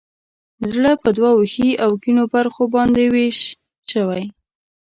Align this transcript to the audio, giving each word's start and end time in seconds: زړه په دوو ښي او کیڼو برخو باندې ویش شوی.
زړه 0.71 0.91
په 1.03 1.09
دوو 1.17 1.33
ښي 1.53 1.69
او 1.83 1.91
کیڼو 2.03 2.23
برخو 2.33 2.63
باندې 2.75 3.03
ویش 3.13 3.39
شوی. 3.91 4.23